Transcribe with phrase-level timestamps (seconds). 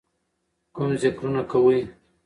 [0.75, 1.79] کوم ذِکرونه کوئ،